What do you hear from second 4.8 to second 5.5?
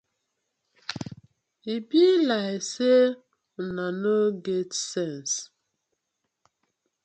sence.